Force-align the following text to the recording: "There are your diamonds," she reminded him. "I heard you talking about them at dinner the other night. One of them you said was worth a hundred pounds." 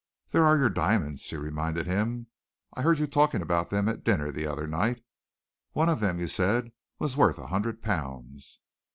"There 0.31 0.43
are 0.43 0.57
your 0.57 0.71
diamonds," 0.71 1.21
she 1.21 1.37
reminded 1.37 1.85
him. 1.85 2.25
"I 2.73 2.81
heard 2.81 2.97
you 2.97 3.05
talking 3.05 3.43
about 3.43 3.69
them 3.69 3.87
at 3.87 4.03
dinner 4.03 4.31
the 4.31 4.47
other 4.47 4.65
night. 4.65 5.03
One 5.73 5.89
of 5.89 5.99
them 5.99 6.17
you 6.19 6.27
said 6.27 6.71
was 6.97 7.15
worth 7.15 7.37
a 7.37 7.45
hundred 7.53 7.83
pounds." 7.83 8.61